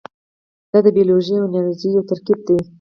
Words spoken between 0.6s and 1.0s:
دا د